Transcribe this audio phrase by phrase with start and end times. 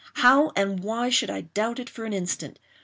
[0.15, 2.57] How and why should I doubt it for an instant.